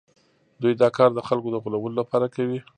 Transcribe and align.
دوی 0.61 0.73
دا 0.81 0.89
کار 0.97 1.09
د 1.13 1.19
خلکو 1.27 1.47
د 1.51 1.55
غولولو 1.63 1.95
لپاره 2.01 2.27
کوي 2.35 2.59